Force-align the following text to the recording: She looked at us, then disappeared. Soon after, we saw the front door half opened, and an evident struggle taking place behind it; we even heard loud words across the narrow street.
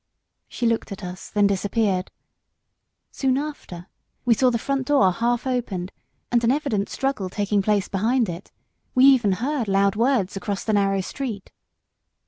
She 0.47 0.65
looked 0.65 0.91
at 0.91 1.03
us, 1.03 1.29
then 1.29 1.45
disappeared. 1.45 2.09
Soon 3.11 3.37
after, 3.37 3.85
we 4.25 4.33
saw 4.33 4.49
the 4.49 4.57
front 4.57 4.87
door 4.87 5.11
half 5.11 5.45
opened, 5.45 5.91
and 6.31 6.43
an 6.43 6.49
evident 6.49 6.89
struggle 6.89 7.29
taking 7.29 7.61
place 7.61 7.87
behind 7.87 8.27
it; 8.27 8.51
we 8.95 9.05
even 9.05 9.33
heard 9.33 9.67
loud 9.67 9.95
words 9.95 10.35
across 10.35 10.63
the 10.63 10.73
narrow 10.73 11.01
street. 11.01 11.51